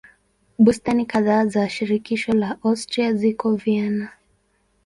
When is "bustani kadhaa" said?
0.59-1.45